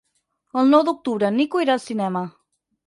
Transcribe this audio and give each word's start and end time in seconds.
El 0.61 0.71
nou 0.75 0.85
d'octubre 0.89 1.31
en 1.31 1.39
Nico 1.43 1.63
irà 1.67 1.77
al 1.79 1.87
cinema. 1.89 2.29